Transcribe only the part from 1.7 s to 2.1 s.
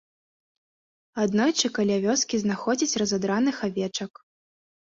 каля